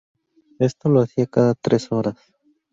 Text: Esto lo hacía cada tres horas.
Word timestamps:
Esto 0.57 0.89
lo 0.89 1.01
hacía 1.01 1.27
cada 1.27 1.53
tres 1.53 1.91
horas. 1.91 2.17